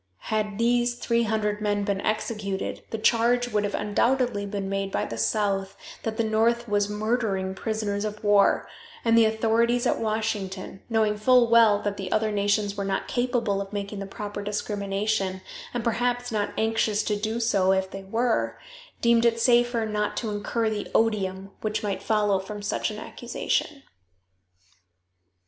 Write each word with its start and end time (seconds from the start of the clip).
Had 0.33 0.57
these 0.57 0.95
three 0.95 1.21
hundred 1.25 1.61
men 1.61 1.83
been 1.83 2.01
executed, 2.01 2.81
the 2.89 2.97
charge 2.97 3.49
would 3.49 3.63
have 3.63 3.75
undoubtedly 3.75 4.47
been 4.47 4.67
made 4.67 4.91
by 4.91 5.05
the 5.05 5.15
South, 5.15 5.77
that 6.01 6.17
the 6.17 6.23
North 6.23 6.67
was 6.67 6.89
murdering 6.89 7.53
prisoners 7.53 8.03
of 8.03 8.23
war, 8.23 8.67
and 9.05 9.15
the 9.15 9.25
authorities 9.25 9.85
at 9.85 9.99
Washington, 9.99 10.81
knowing 10.89 11.17
full 11.17 11.47
well 11.51 11.79
that 11.83 11.97
the 11.97 12.11
other 12.11 12.31
nations 12.31 12.75
were 12.75 12.83
not 12.83 13.07
capable 13.07 13.61
of 13.61 13.71
making 13.71 13.99
the 13.99 14.07
proper 14.07 14.41
discrimination, 14.41 15.41
and 15.71 15.83
perhaps 15.83 16.31
not 16.31 16.51
anxious 16.57 17.03
to 17.03 17.15
do 17.15 17.39
so 17.39 17.71
if 17.71 17.91
they 17.91 18.03
were, 18.03 18.57
deemed 19.01 19.23
it 19.23 19.39
safer 19.39 19.85
not 19.85 20.17
to 20.17 20.31
incur 20.31 20.67
the 20.67 20.87
odium 20.95 21.51
which 21.61 21.83
might 21.83 22.01
follow 22.01 22.39
from 22.39 22.63
such 22.63 22.89
an 22.89 22.97
accusation. 22.97 23.83